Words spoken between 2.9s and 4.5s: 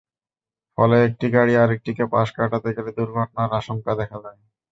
দুর্ঘটনার আশঙ্কা দেখা দেয়।